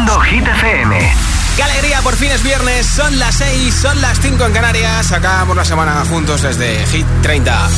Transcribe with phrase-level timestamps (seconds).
[0.00, 1.14] Reproduciendo Hit FM.
[1.56, 2.00] ¡Qué alegría!
[2.02, 5.12] Por fin es viernes, son las 6, son las 5 en Canarias.
[5.12, 7.68] Acabamos la semana juntos desde Hit 30.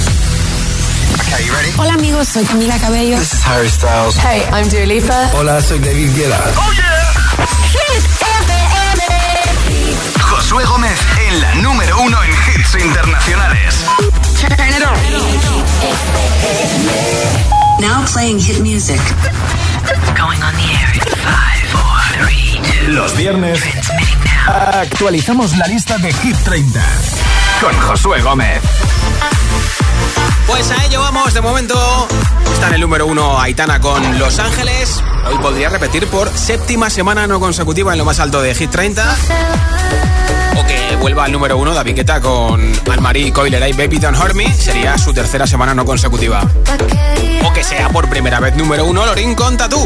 [1.21, 1.72] Okay, you ready?
[1.77, 3.19] Hola amigos, soy Camila Cabello.
[3.19, 4.16] This is Harry Styles.
[4.19, 5.30] Hey, I'm Dua Lipa.
[5.35, 6.38] Hola, soy David Guetta.
[6.56, 7.13] ¡Oh, yeah!
[7.72, 9.09] Hit FM.
[10.21, 10.99] Josué Gómez
[11.29, 13.85] en la número uno en hits internacionales.
[14.41, 14.97] Turn it on.
[17.80, 19.01] Now playing hit music.
[20.16, 22.92] Going on the air in five, four, three, two.
[22.92, 23.61] Los viernes
[24.47, 26.80] actualizamos la lista de Hit 30
[27.61, 28.62] con Josué Gómez.
[30.47, 32.09] Pues a ello vamos, de momento
[32.52, 35.02] está en el número uno Aitana con Los Ángeles.
[35.27, 39.16] Hoy podría repetir por séptima semana no consecutiva en lo más alto de Hit 30.
[41.02, 44.55] Vuelva al número uno David Guetta con Anne-Marie Coiler y Baby Don't Hurt Me.
[44.55, 46.41] Sería su tercera semana no consecutiva.
[47.45, 49.83] O que sea por primera vez número uno Lorin con Tatú.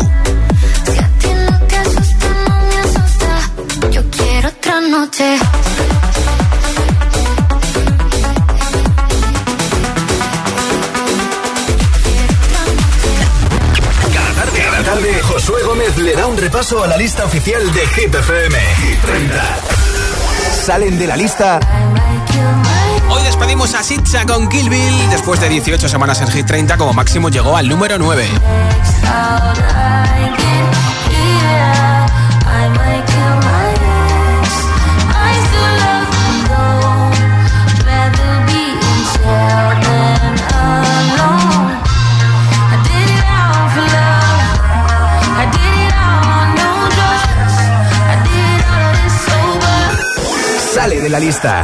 [3.90, 5.38] Yo quiero otra noche.
[14.12, 17.86] Cada tarde, cada tarde, Josué Gómez le da un repaso a la lista oficial de
[17.86, 18.58] Hit FM.
[18.58, 19.85] Hit 30.
[20.66, 21.60] Salen de la lista
[23.08, 25.10] Hoy despedimos a Sitcha con Kill Bill.
[25.10, 28.26] Después de 18 semanas en Hit 30, como máximo llegó al número 9.
[51.06, 51.62] De la lista.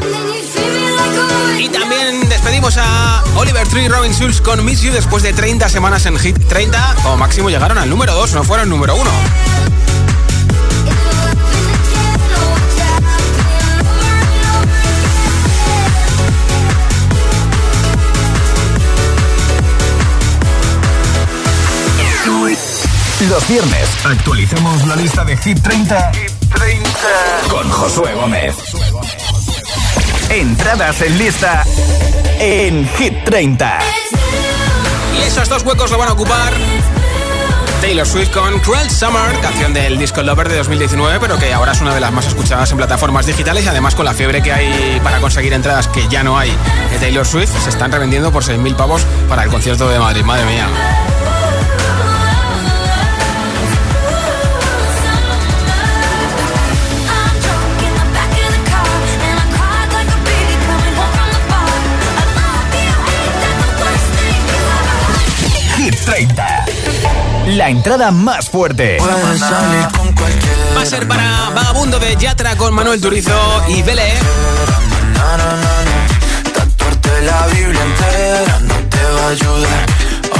[1.58, 5.68] Y también despedimos a Oliver Tree y Robin Schulz con Miss You después de 30
[5.68, 6.96] semanas en Hit 30.
[7.02, 9.10] Como máximo llegaron al número 2, no fueron número 1.
[23.28, 26.12] Los viernes actualicemos la lista de Hit 30,
[27.48, 28.56] con Josué Gómez.
[30.32, 31.62] Entradas en lista
[32.38, 33.78] en Hit 30.
[35.18, 36.54] Y esos dos huecos lo van a ocupar
[37.82, 41.82] Taylor Swift con Cruel Summer, canción del Disco Lover de 2019, pero que ahora es
[41.82, 45.00] una de las más escuchadas en plataformas digitales y además con la fiebre que hay
[45.04, 46.50] para conseguir entradas que ya no hay
[46.90, 50.24] de Taylor Swift, se están revendiendo por 6.000 pavos para el concierto de Madrid.
[50.24, 50.66] Madre mía.
[66.12, 66.67] 30.
[67.56, 68.98] La entrada más fuerte.
[69.00, 73.33] Va a ser para Vagabundo de Yatra con Manuel Turizo
[73.68, 73.95] y na.
[76.52, 79.86] Tatuarte la Biblia entera no te va a ayudar.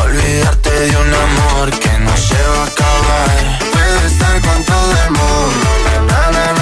[0.05, 3.59] Olvidarte de un amor que no se va a acabar.
[3.72, 5.69] Puedes estar con todo el mundo.
[6.06, 6.62] Na, na, na, na.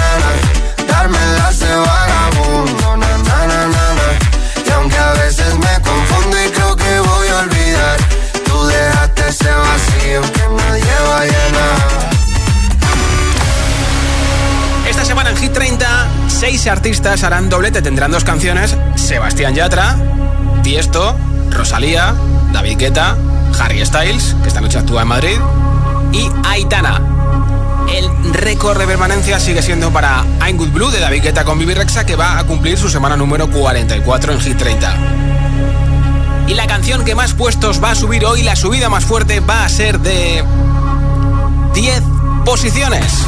[15.41, 18.77] Hit 30, seis artistas harán doblete, tendrán dos canciones.
[18.93, 19.97] Sebastián Yatra,
[20.61, 21.15] Tiesto,
[21.49, 22.13] Rosalía,
[22.53, 23.17] David Guetta,
[23.59, 25.39] Harry Styles, que esta noche actúa en Madrid,
[26.11, 27.01] y Aitana.
[27.91, 31.73] El récord de permanencia sigue siendo para I'm Good Blue de David Guetta con Bibi
[31.73, 34.95] Rexa, que va a cumplir su semana número 44 en Hit 30.
[36.49, 39.65] Y la canción que más puestos va a subir hoy, la subida más fuerte, va
[39.65, 40.43] a ser de
[41.73, 42.03] 10
[42.45, 43.25] posiciones.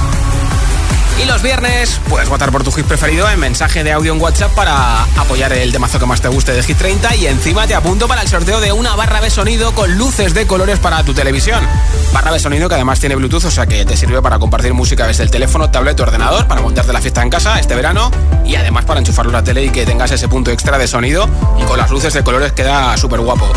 [1.22, 4.52] Y los viernes puedes votar por tu hit preferido en mensaje de audio en WhatsApp
[4.54, 8.08] para apoyar el temazo que más te guste de Hit 30 y encima te apunto
[8.08, 11.64] para el sorteo de una barra de sonido con luces de colores para tu televisión.
[12.12, 15.06] Barra de sonido que además tiene Bluetooth, o sea que te sirve para compartir música
[15.06, 18.12] desde el teléfono, tablet o ordenador, para montarte la fiesta en casa este verano
[18.44, 21.30] y además para enchufarlo a la tele y que tengas ese punto extra de sonido
[21.60, 23.48] y con las luces de colores queda súper guapo.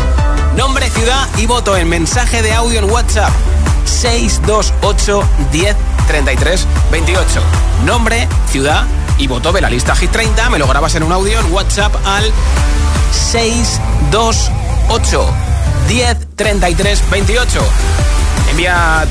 [0.55, 3.31] Nombre, ciudad y voto en mensaje de audio en WhatsApp
[3.85, 5.75] 628 10
[6.07, 7.41] 33 28.
[7.85, 8.85] Nombre, ciudad
[9.17, 10.49] y voto de la lista Hit 30.
[10.49, 12.31] Me lo grabas en un audio en WhatsApp al
[13.11, 15.29] 628
[15.87, 17.59] 10 33 28.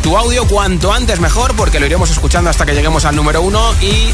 [0.02, 3.72] Tu audio cuanto antes mejor porque lo iremos escuchando hasta que lleguemos al número uno
[3.80, 4.08] y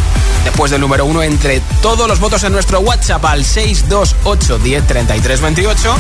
[0.45, 5.95] después del número uno entre todos los votos en nuestro WhatsApp al 628 10 28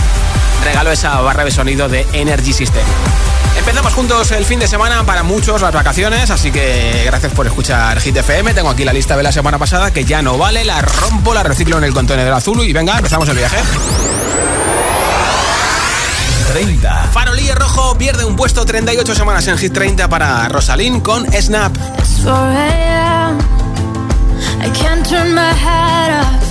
[0.64, 2.82] regalo esa barra de sonido de Energy System.
[3.56, 7.98] Empezamos juntos el fin de semana, para muchos las vacaciones, así que gracias por escuchar
[8.02, 8.52] Hit FM.
[8.52, 11.42] Tengo aquí la lista de la semana pasada que ya no vale, la rompo, la
[11.42, 13.56] reciclo en el contenedor azul y venga, empezamos el viaje.
[16.52, 17.08] 30.
[17.14, 21.74] Farolillo rojo pierde un puesto 38 semanas en Hit 30 para Rosalind con Snap.
[21.96, 23.38] It's 4 a.m.
[24.60, 26.44] I can't turn my head off.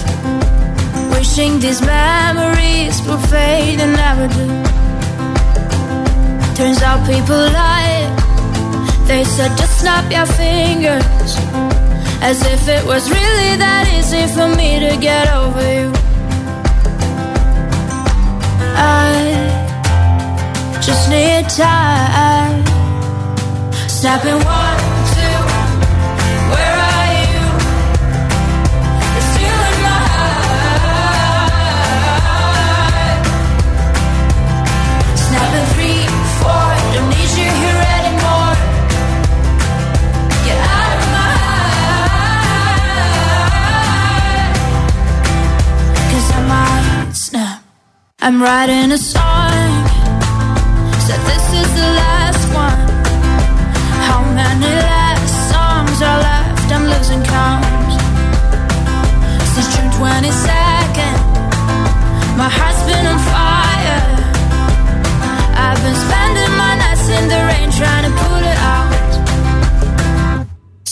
[1.16, 4.48] Wishing these memories will fade and never do.
[6.56, 8.10] Turns out people lie.
[9.06, 11.38] They said just snap your fingers.
[12.24, 16.01] As if it was really that easy for me to get over you.
[41.24, 41.58] Heart.
[46.12, 47.64] Cause I might snap.
[48.20, 49.31] I'm writing a song.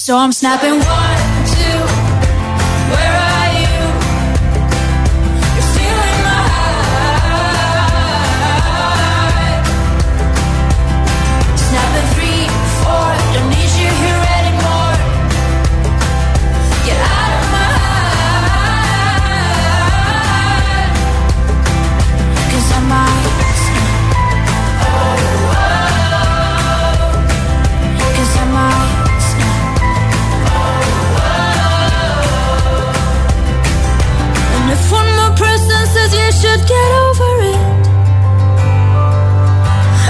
[0.10, 1.19] So I'm snapping one,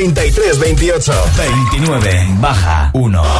[0.00, 1.12] 1033 28.
[1.36, 2.40] 29.
[2.40, 3.39] Baja 1.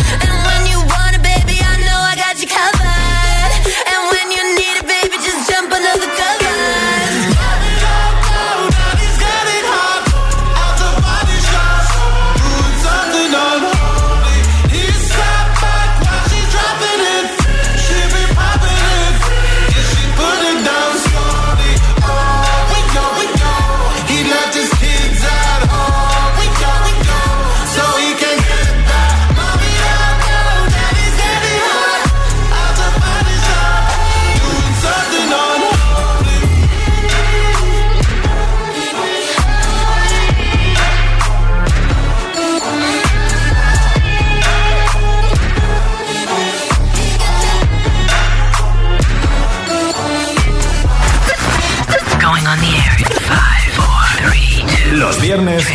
[55.45, 55.65] viernes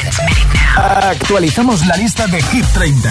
[0.77, 3.11] actualizamos la lista de Hit 30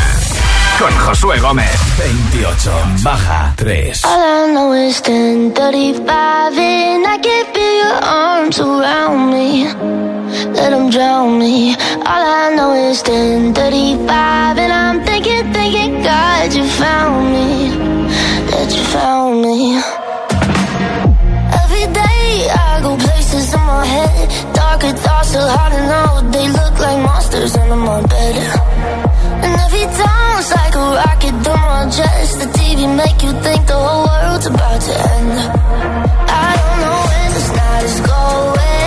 [0.80, 1.70] con Josué Gómez.
[1.98, 2.72] 28
[3.02, 4.06] baja 3.
[4.06, 9.68] All I know is 10:35 and I can feel your arms around me.
[10.54, 11.76] Let them drown me.
[12.06, 17.72] All I know is 10:35 and I'm thinking, thinking, God, you found me.
[18.52, 19.82] That you found me.
[21.64, 24.55] Every day I go places in my head.
[24.76, 28.36] pocket are still hiding out They look like monsters under my bed.
[29.44, 33.68] And every time it's like a rocket through my chest The TV make you think
[33.68, 35.34] the whole world's about to end.
[36.46, 38.85] I don't know when this night is going.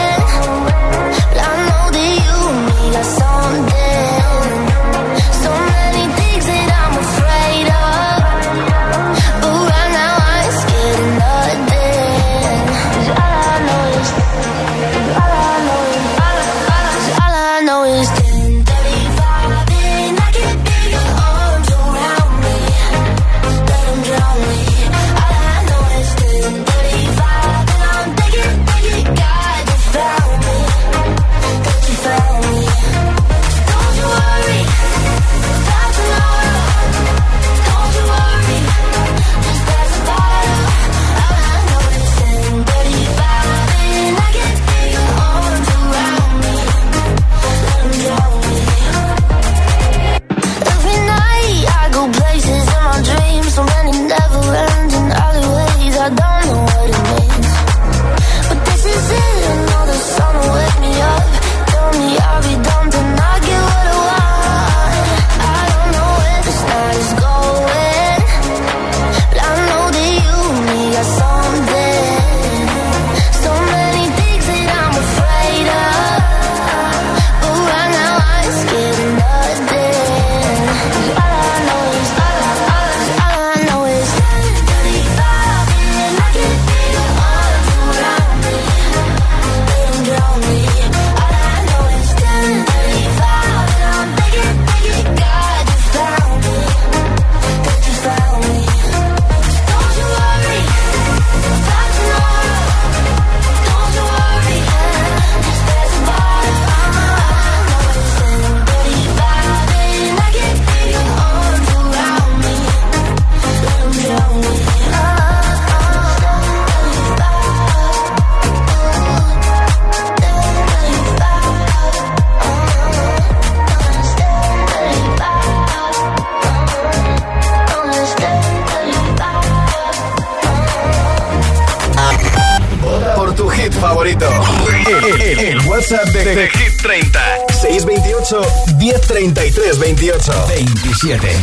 [139.19, 141.38] 3328 27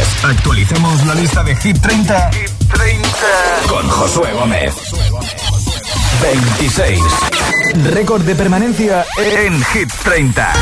[0.00, 0.24] Gómez.
[0.24, 3.10] Actualicemos la lista de Hit 30, Hit 30.
[3.68, 4.74] con Josué Gómez.
[6.22, 7.00] 26.
[7.92, 10.52] Récord de permanencia en Hit 30.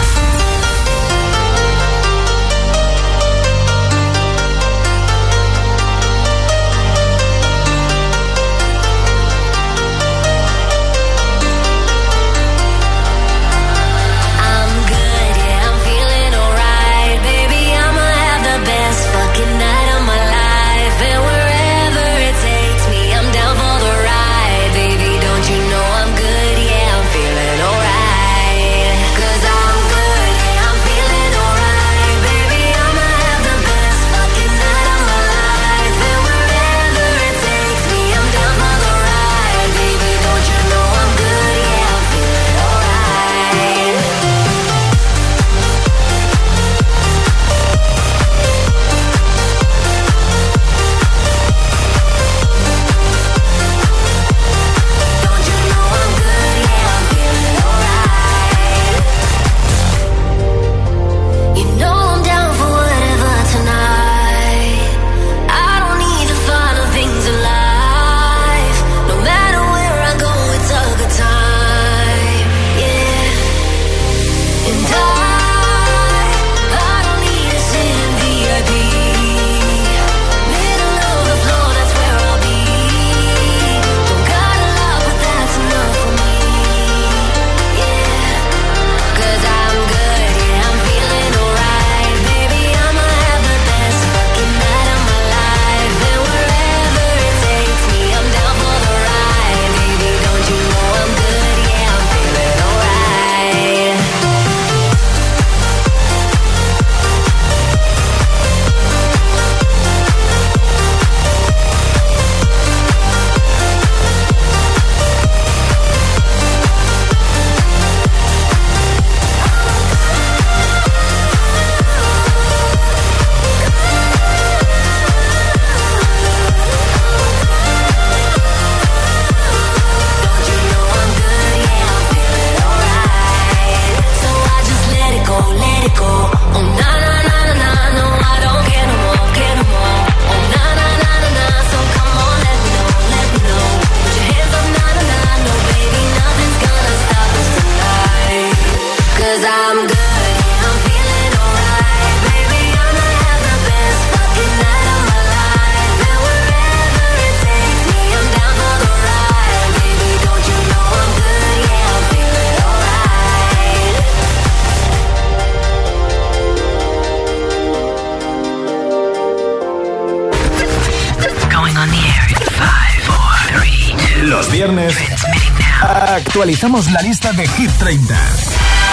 [176.39, 178.15] actualizamos la lista de Hit 30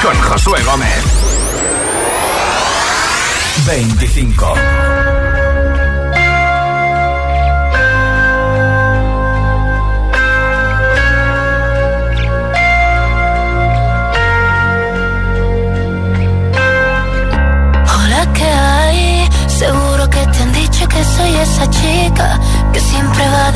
[0.01, 1.03] con Josué Gómez.
[3.67, 4.84] 25.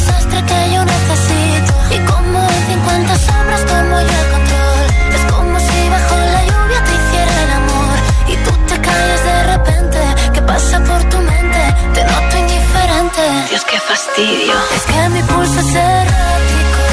[0.00, 1.72] desastre que yo necesito.
[1.94, 4.84] Y como en 50 sombras tomo yo el control.
[5.16, 7.96] Es como si bajo la lluvia te hiciera el amor.
[8.32, 9.98] Y tú te calles de repente.
[10.34, 11.62] ¿Qué pasa por tu mente?
[11.94, 13.22] Te noto indiferente.
[13.50, 14.54] Dios, qué fastidio.
[14.76, 16.84] Es que mi pulso es errático.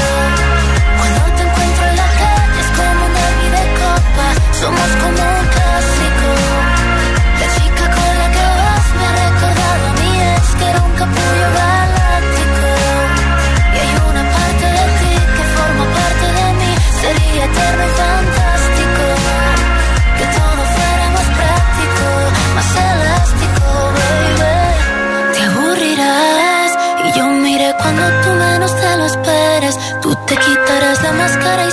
[0.98, 4.26] Cuando te encuentro en la calle es como una vida de copa.
[4.60, 5.37] Somos como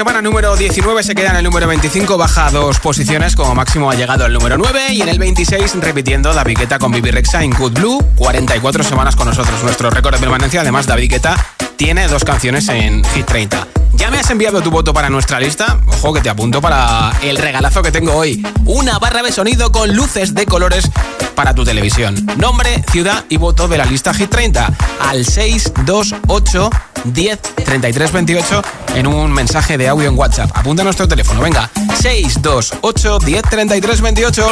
[0.00, 3.94] semana número 19, se queda en el número 25, baja dos posiciones, como máximo ha
[3.94, 7.50] llegado al número 9 y en el 26 repitiendo David Guetta con Bibi Rexa en
[7.50, 11.36] Good Blue, 44 semanas con nosotros, nuestro récord de permanencia, además David Guetta
[11.80, 13.66] tiene dos canciones en Hit 30.
[13.94, 15.80] ¿Ya me has enviado tu voto para nuestra lista?
[15.86, 18.46] Ojo que te apunto para el regalazo que tengo hoy.
[18.66, 20.90] Una barra de sonido con luces de colores
[21.34, 22.26] para tu televisión.
[22.36, 24.70] Nombre, ciudad y voto de la lista Hit 30
[25.08, 26.68] al 628
[27.04, 28.62] 10 33 28
[28.96, 30.50] en un mensaje de audio en WhatsApp.
[30.52, 31.70] Apunta a nuestro teléfono, venga.
[31.98, 34.48] 628 10 33 28.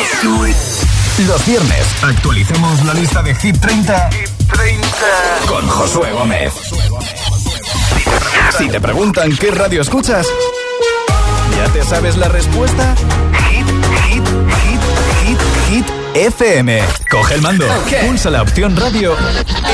[1.27, 4.09] Los viernes actualicemos la lista de Hit 30,
[5.47, 6.53] con Josué Gómez.
[8.57, 10.27] Si te preguntan qué radio escuchas,
[11.57, 12.95] ¿ya te sabes la respuesta?
[13.51, 13.67] Hit,
[14.07, 14.25] hit,
[14.65, 14.81] hit,
[15.25, 15.87] hit, hit.
[16.15, 16.83] FM.
[17.11, 17.67] Coge el mando,
[18.07, 19.15] pulsa la opción radio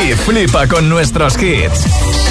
[0.04, 1.86] y flipa con nuestros hits.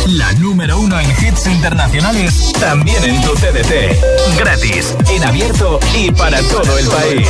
[0.08, 4.38] La número uno en hits internacionales, también en tu TDT.
[4.38, 7.30] Gratis, en abierto y para todo el país.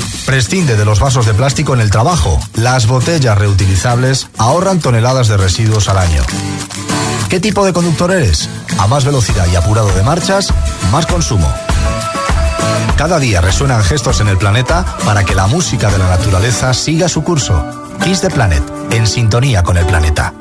[0.25, 2.39] Prescinde de los vasos de plástico en el trabajo.
[2.55, 6.23] Las botellas reutilizables ahorran toneladas de residuos al año.
[7.29, 8.49] ¿Qué tipo de conductor eres?
[8.77, 10.53] A más velocidad y apurado de marchas,
[10.91, 11.51] más consumo.
[12.97, 17.09] Cada día resuenan gestos en el planeta para que la música de la naturaleza siga
[17.09, 17.89] su curso.
[18.03, 20.33] Kiss the Planet, en sintonía con el planeta.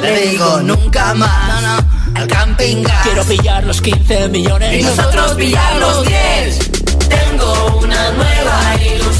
[0.00, 1.82] Le digo nunca más
[2.14, 3.02] al camping gas.
[3.02, 6.70] Quiero pillar los 15 millones y nosotros pillar los 10.
[7.08, 8.76] Tengo una nueva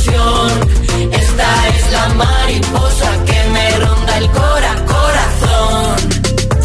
[0.08, 1.12] ilusión.
[1.12, 5.96] Esta es la mariposa que me ronda el cora corazón.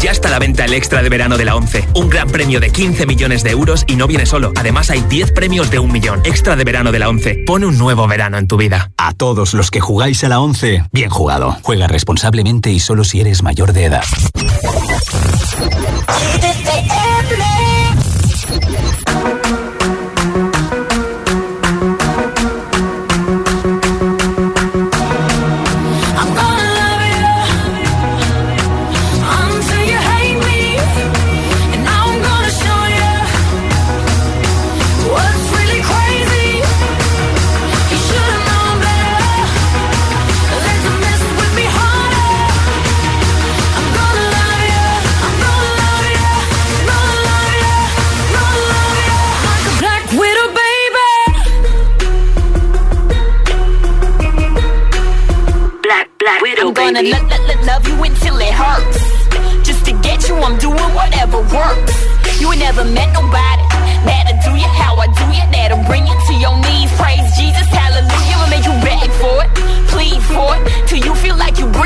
[0.00, 1.88] Ya está a la venta el extra de verano de la 11.
[1.94, 4.52] Un gran premio de 15 millones de euros y no viene solo.
[4.54, 6.20] Además hay 10 premios de un millón.
[6.24, 7.44] Extra de verano de la 11.
[7.46, 8.90] Pone un nuevo verano en tu vida.
[8.98, 11.56] A todos los que jugáis a la 11, bien jugado.
[11.62, 14.04] Juega responsablemente y solo si eres mayor de edad.
[56.64, 58.98] I'm gonna lo- lo- lo- love you until it hurts.
[59.68, 61.92] Just to get you, I'm doing whatever works.
[62.40, 63.62] You ain't never met nobody
[64.08, 65.44] that'll do you how I do you.
[65.52, 66.90] That'll bring you to your knees.
[66.96, 68.36] Praise Jesus, hallelujah.
[68.40, 69.50] I'll make you beg for it,
[69.92, 70.62] plead for it,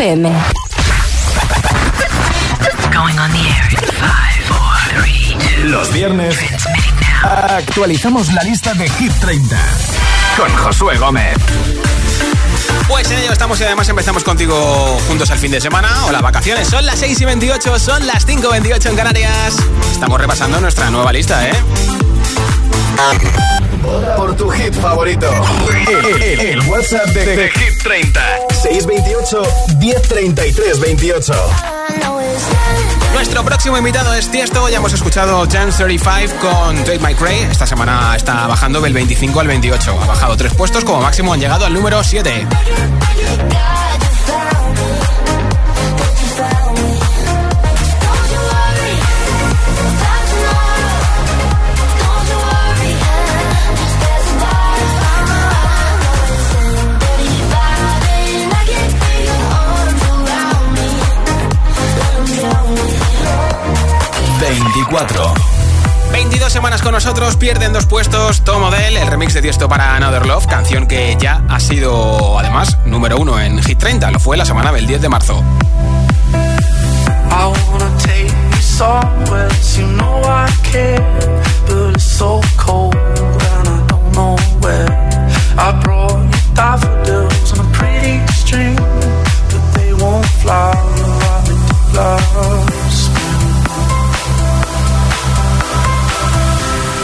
[0.00, 0.32] FM.
[2.90, 5.68] Going on the air in five, four, three, two.
[5.68, 6.38] Los viernes
[7.22, 9.56] actualizamos la lista de Hit 30
[10.38, 11.36] con Josué Gómez.
[12.88, 16.22] Pues en ello estamos y además empezamos contigo juntos al fin de semana o las
[16.22, 16.66] vacaciones.
[16.66, 19.56] Son las 6 y 28, son las 5 y 28 en Canarias.
[19.92, 21.52] Estamos repasando nuestra nueva lista, ¿eh?
[24.16, 25.28] Por tu hit favorito.
[25.88, 28.20] El, el- el WhatsApp de, de Hit 30.
[28.62, 29.42] 628
[29.78, 31.32] 1033 28.
[33.14, 34.68] Nuestro próximo invitado es Tiesto.
[34.68, 37.48] Ya hemos escuchado Chance 35 con Tate My Cray.
[37.50, 39.98] Esta semana está bajando del 25 al 28.
[40.02, 42.46] Ha bajado tres puestos, como máximo han llegado al número 7.
[66.92, 68.42] Nosotros, pierden dos puestos.
[68.42, 72.78] Tom Odell, el remix de Tiesto para Another Love, canción que ya ha sido, además,
[72.86, 74.10] número uno en Hit 30.
[74.10, 75.42] Lo fue la semana del 10 de marzo.
[85.62, 85.90] I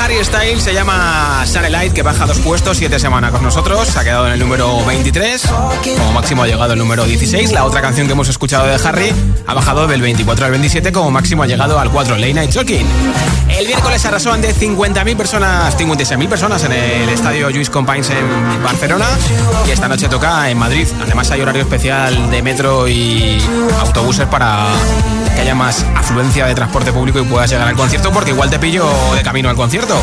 [0.00, 3.96] Harry Styles se llama Light, que baja dos puestos, siete semanas con nosotros.
[3.96, 5.42] Ha quedado en el número 23.
[5.96, 7.52] Como máximo ha llegado el número 16.
[7.52, 9.12] La otra canción que hemos escuchado de Harry
[9.46, 10.92] ha bajado del 24 al 27.
[10.92, 12.86] Como máximo ha llegado al 4, Late Night Talking.
[13.48, 19.06] El miércoles arrasó de 50.000 personas, 56.000 personas en el estadio Luis Companys en Barcelona.
[19.66, 20.86] Y esta noche toca en Madrid.
[21.02, 23.38] Además, hay horario especial de metro y
[23.80, 24.66] autobuses para
[25.34, 28.58] que haya más afluencia de transporte público y puedas llegar al concierto, porque igual te
[28.58, 29.96] pillo de camino al concierto.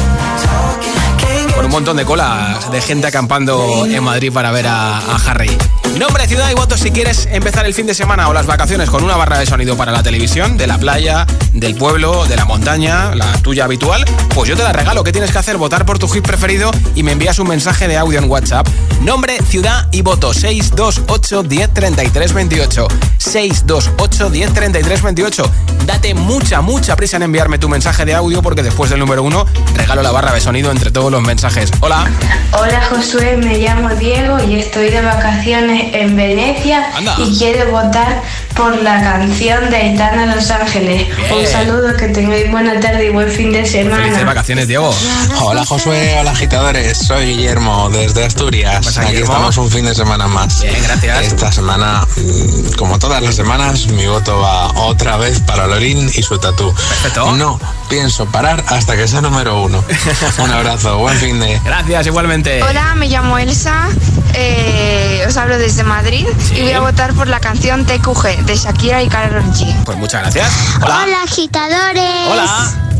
[1.55, 5.57] Con un montón de colas de gente acampando en Madrid para ver a, Harry.
[5.97, 9.03] Nombre, ciudad y votos si quieres empezar el fin de semana o las vacaciones con
[9.03, 13.13] una barra de sonido para la televisión, de la playa, del pueblo, de la montaña,
[13.15, 15.03] la tuya habitual, pues yo te la regalo.
[15.03, 15.57] ¿Qué tienes que hacer?
[15.57, 18.67] Votar por tu hit preferido y me envías un mensaje de audio en WhatsApp.
[19.01, 22.87] Nombre, ciudad y voto 628 10 28.
[23.17, 25.51] 628 10 28.
[25.87, 29.47] Date mucha, mucha prisa en enviarme tu mensaje de audio porque después del número uno
[29.75, 31.71] regalo la barra de sonido entre todos los mensajes.
[31.79, 32.11] Hola.
[32.53, 38.21] Hola Josué, me llamo Diego y estoy de vacaciones en Venecia y quiero votar
[38.61, 41.07] por la canción de Aitana Los Ángeles.
[41.35, 44.03] Un saludo, que tengáis buena tarde y buen fin de semana.
[44.03, 44.93] Felices vacaciones, Diego.
[45.41, 48.99] Hola Josué, hola agitadores, soy Guillermo desde Asturias.
[48.99, 50.61] Aquí estamos un fin de semana más.
[50.61, 51.25] Bien, gracias.
[51.25, 56.21] Esta semana, mm, como todas las semanas, mi voto va otra vez para Lorín y
[56.21, 56.71] su tatú.
[56.71, 57.35] Perfecto.
[57.35, 57.59] No
[57.91, 59.83] pienso parar hasta que sea número uno.
[60.39, 61.59] un abrazo, buen fin de.
[61.59, 62.63] Gracias, igualmente.
[62.63, 63.89] Hola, me llamo Elsa,
[64.33, 66.25] eh, os hablo desde Madrid
[66.55, 69.83] y voy a votar por la canción TQG de Shakira y Karol G.
[69.83, 70.49] Pues muchas gracias.
[70.81, 72.27] Hola, agitadores.
[72.29, 72.90] Hola.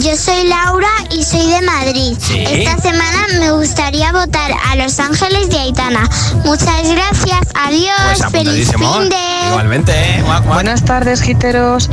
[0.00, 2.16] Yo soy Laura y soy de Madrid.
[2.34, 6.08] Esta semana me gustaría votar a Los Ángeles de Aitana.
[6.44, 7.40] Muchas gracias.
[7.54, 7.92] Adiós.
[8.30, 9.48] Pues Feliz fin de.
[9.50, 10.22] Igualmente, ¿eh?
[10.22, 10.54] Guac, guac.
[10.54, 11.88] Buenas tardes, giteros.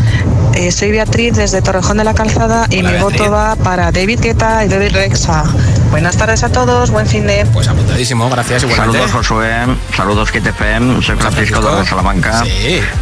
[0.53, 3.19] Eh, soy Beatriz desde Torrejón de la Calzada y Hola, mi Beatriz.
[3.19, 5.43] voto va para David Guetta y David Rexa.
[5.91, 7.45] Buenas tardes a todos, buen fin de.
[7.51, 8.97] Pues apuntadísimo, gracias igualmente.
[8.97, 9.51] Saludos Josué,
[9.95, 12.43] saludos Kit FM, soy Francisco de Salamanca.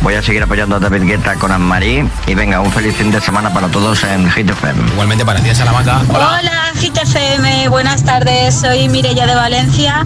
[0.01, 3.21] Voy a seguir apoyando a David Guetta con Anne-Marie y venga, un feliz fin de
[3.21, 4.91] semana para todos en Hit FM.
[4.93, 6.01] Igualmente para ti, Salamanca.
[6.09, 10.03] Hola, GTFM, buenas tardes, soy Mirella de Valencia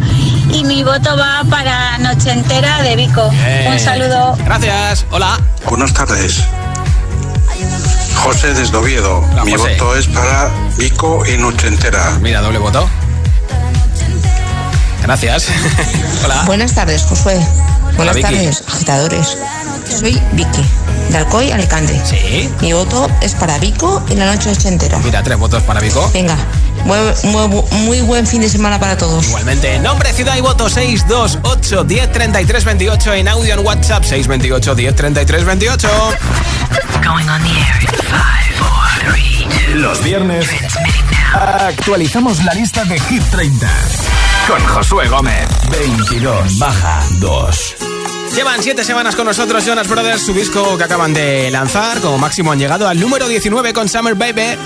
[0.52, 3.32] y mi voto va para Noche Entera de Vico.
[3.66, 4.38] Un saludo.
[4.44, 5.40] Gracias, hola.
[5.70, 6.44] Buenas tardes.
[8.24, 9.20] José desde Oviedo.
[9.34, 9.72] Hola, Mi José.
[9.78, 12.18] voto es para Vico y Noche Entera.
[12.22, 12.88] Mira, doble voto.
[15.02, 15.48] Gracias.
[16.24, 16.44] hola.
[16.46, 17.38] Buenas tardes, Josué.
[17.98, 19.38] Buenas tardes, agitadores.
[19.90, 20.64] Soy Vicky,
[21.10, 22.02] de Alcoy, Alicante.
[22.06, 22.50] Sí.
[22.62, 24.98] Mi voto es para Vico y la noche ochentera.
[25.00, 26.10] Mira, tres votos para Vico.
[26.14, 26.36] Venga,
[26.86, 29.26] muy, muy- muy buen fin de semana para todos.
[29.28, 34.96] Igualmente, nombre, ciudad y voto 628 10 33 28 en audio en WhatsApp 628 10
[34.96, 35.88] 33 28.
[37.04, 39.76] Going on the air in five, four, three, two.
[39.76, 40.48] Los viernes
[41.34, 43.68] actualizamos la lista de Hit 30
[44.48, 45.48] con Josué Gómez.
[45.70, 47.76] 22 baja 2.
[48.36, 52.00] Llevan siete semanas con nosotros Jonas Brothers, su disco que acaban de lanzar.
[52.00, 54.58] Como máximo han llegado al número 19 con Summer Baby.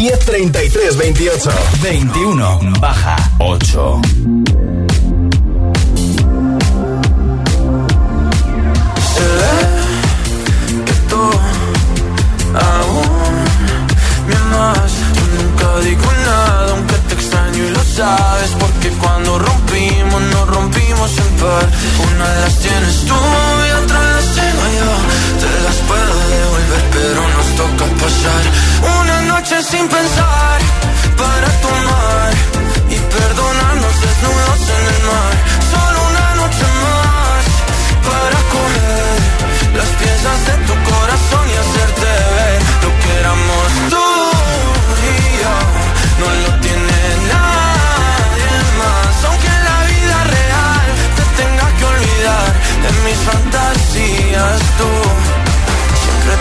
[0.00, 1.50] 1033 28.
[1.82, 4.00] 21 baja 8.
[10.86, 11.20] que tú
[12.54, 13.44] aún
[14.26, 14.92] me amas.
[15.16, 18.50] Yo nunca digo nada, aunque te extraño y lo sabes.
[18.58, 21.68] Porque cuando rompimos, nos rompimos en par.
[22.14, 23.14] Una de las tienes tú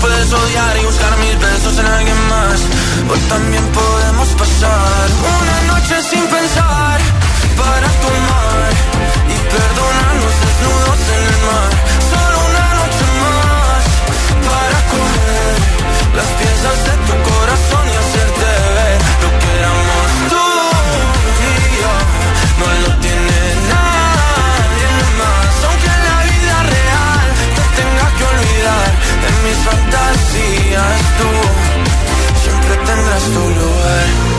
[0.00, 2.60] puedes odiar y buscar mis besos en alguien más.
[3.10, 5.08] O también podemos pasar
[5.40, 7.00] una noche sin pensar
[7.56, 8.70] para tomar
[9.28, 11.87] y perdonarnos desnudos en el mar.
[33.18, 34.37] hasta un lugar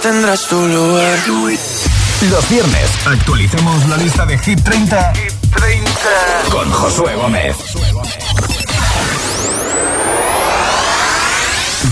[0.00, 1.18] tendrás tu lugar.
[2.30, 5.90] Los viernes actualicemos la lista de Hit 30, Hit 30.
[6.50, 7.56] con Josué Gómez.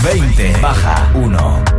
[0.03, 1.78] 20 baja 1.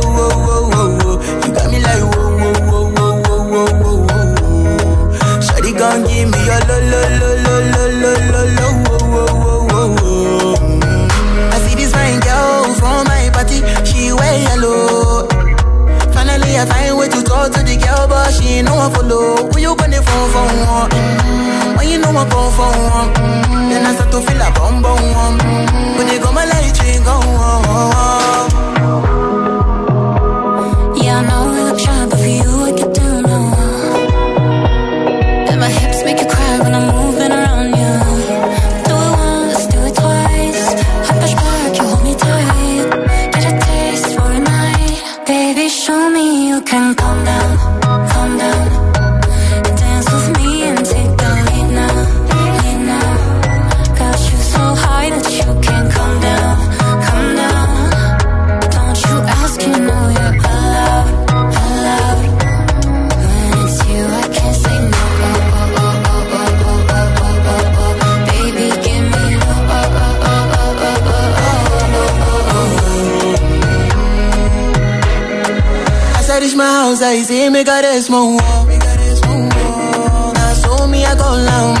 [5.81, 6.57] gon' give me I
[11.63, 15.27] see this fine girl from my party, she wear yellow.
[16.13, 19.49] Finally, I find way to talk to the girl, but she no one follow.
[19.49, 20.91] Who you gonna phone for one?
[21.77, 22.71] When you know I come for
[23.69, 25.37] then I start to feel a bum bum.
[25.97, 27.15] When you go my light, go
[77.15, 78.09] y si me cares.
[78.09, 79.51] Me cares, moa.
[80.51, 81.80] Asumía con la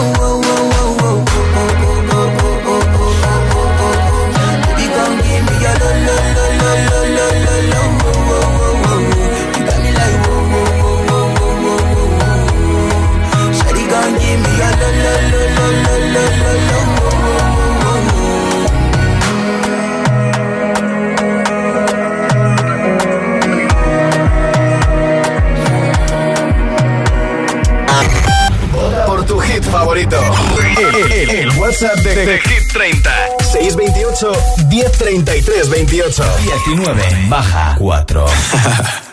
[32.25, 33.09] de Hit 30.
[33.39, 34.29] 628
[34.69, 36.75] 1033 28.
[36.75, 38.05] 19 baja 4.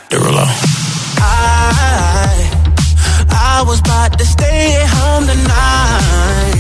[1.21, 2.51] I,
[3.31, 6.57] I was about to stay at home tonight.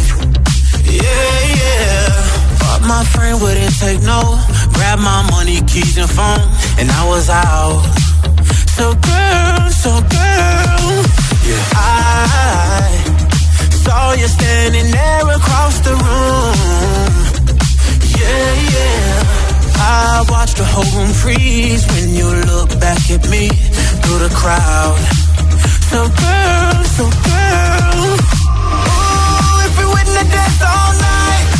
[0.84, 2.08] Yeah, yeah.
[2.60, 4.38] But my friend wouldn't take no.
[4.72, 6.48] Grab my money, keys, and phone.
[6.78, 7.82] And I was out.
[8.76, 11.04] So girl, so girl.
[11.44, 11.72] Yeah.
[11.74, 13.07] I.
[14.00, 16.56] Oh, saw you standing there across the room.
[18.18, 19.22] Yeah, yeah.
[19.74, 23.48] I watched the whole room freeze when you look back at me
[24.02, 24.98] through the crowd.
[25.90, 27.98] So girl, so girl.
[28.86, 31.57] Ooh, if we win the dance all night.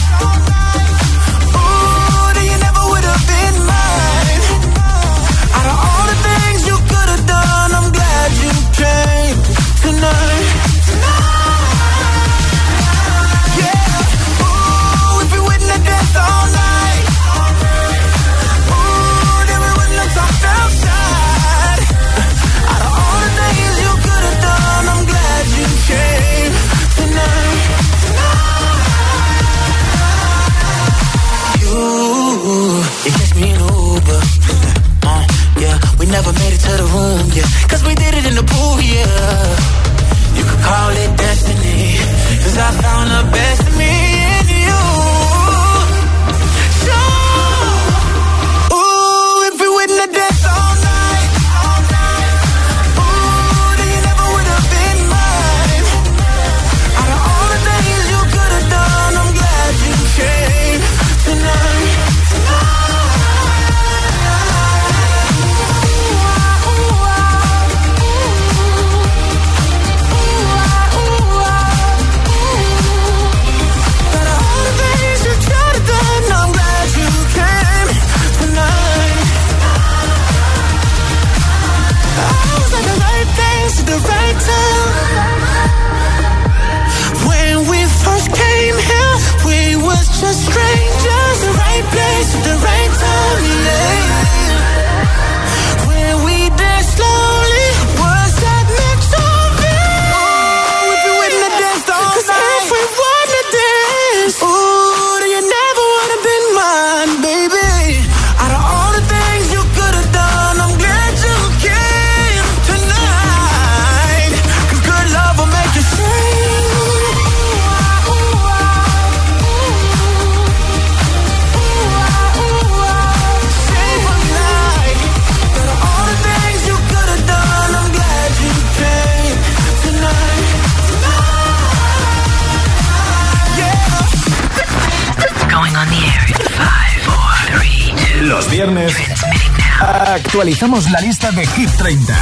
[140.18, 142.14] actualizamos la lista de Hit 30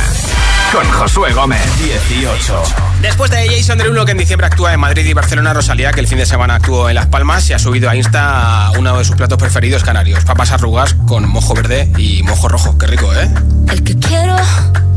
[0.72, 1.60] con Josué Gómez.
[1.78, 2.62] 18.
[3.00, 6.06] Después de Jason Derulo, que en diciembre actúa en Madrid y Barcelona, Rosalía, que el
[6.06, 9.04] fin de semana actuó en Las Palmas, y ha subido a Insta a uno de
[9.04, 12.76] sus platos preferidos canarios, papas arrugas con mojo verde y mojo rojo.
[12.76, 13.30] Qué rico, ¿eh?
[13.68, 14.36] El que quiero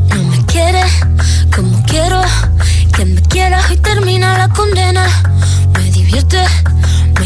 [0.09, 0.83] no me quiere
[1.55, 2.21] como quiero
[2.95, 5.05] que me quieras y termina la condena.
[5.73, 6.43] Me divierte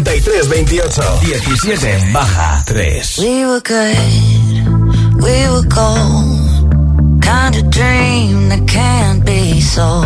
[0.00, 3.96] 33 28 17 baja 3 We were good,
[5.20, 7.22] we were cold.
[7.22, 10.01] Kind of dream that can't be so.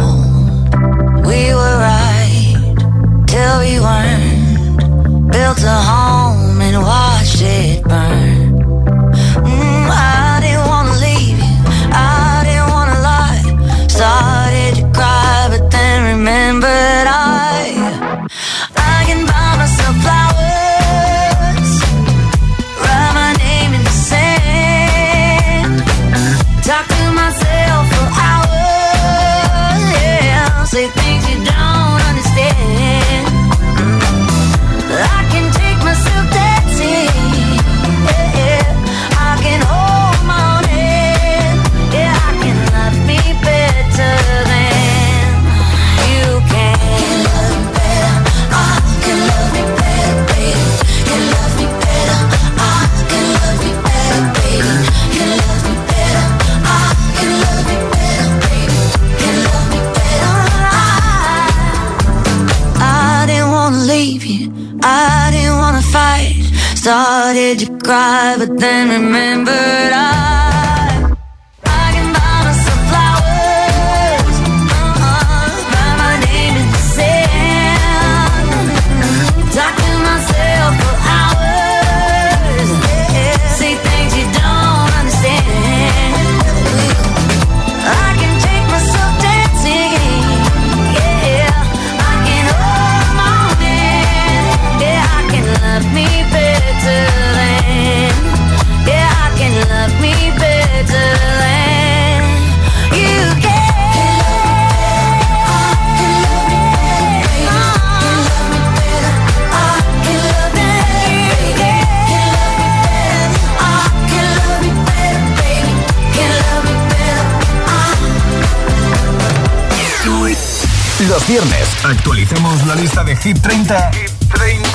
[121.29, 124.71] Viernes actualizamos la lista de Hit 30, Hit 30.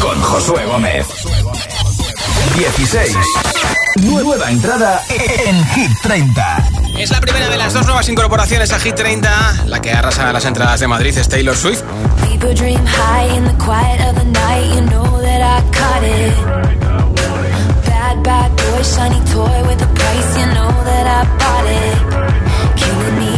[0.00, 1.06] con Josué Gómez.
[2.56, 3.16] 16.
[4.02, 6.68] Nueva entrada en Hit 30.
[6.98, 10.44] Es la primera de las dos nuevas incorporaciones a Hit 30, la que arrasa las
[10.44, 11.82] entradas de Madrid es Taylor Swift.
[17.86, 22.76] Bad, bad boy, shiny toy with a price, you know that I bought it.
[22.76, 23.37] Killing me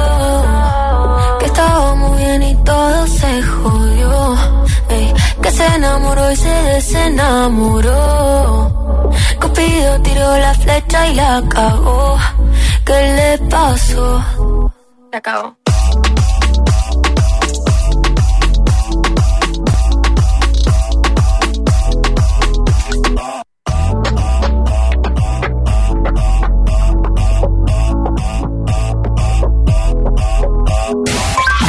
[5.81, 7.91] Enamoró y se desenamoró.
[9.41, 12.19] Cupido tiró la flecha y la cagó.
[12.85, 14.23] ¿Qué le pasó?
[15.11, 15.57] Se acabó.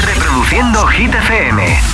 [0.04, 1.91] Reproduciendo Hit FM.